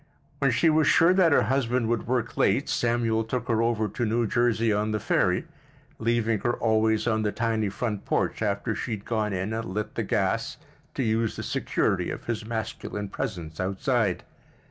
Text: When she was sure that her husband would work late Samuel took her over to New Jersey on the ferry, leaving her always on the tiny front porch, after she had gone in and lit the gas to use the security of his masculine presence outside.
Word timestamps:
When 0.39 0.49
she 0.49 0.67
was 0.71 0.87
sure 0.87 1.13
that 1.13 1.31
her 1.31 1.43
husband 1.43 1.87
would 1.87 2.07
work 2.07 2.35
late 2.35 2.67
Samuel 2.67 3.23
took 3.23 3.47
her 3.47 3.61
over 3.61 3.87
to 3.87 4.03
New 4.03 4.25
Jersey 4.25 4.73
on 4.73 4.89
the 4.93 4.99
ferry, 4.99 5.45
leaving 5.99 6.39
her 6.39 6.53
always 6.53 7.05
on 7.05 7.21
the 7.21 7.31
tiny 7.31 7.69
front 7.69 8.03
porch, 8.03 8.41
after 8.41 8.73
she 8.73 8.89
had 8.93 9.05
gone 9.05 9.31
in 9.31 9.53
and 9.53 9.63
lit 9.65 9.93
the 9.93 10.01
gas 10.01 10.57
to 10.95 11.03
use 11.03 11.35
the 11.35 11.43
security 11.43 12.09
of 12.09 12.25
his 12.25 12.43
masculine 12.43 13.09
presence 13.09 13.59
outside. 13.59 14.23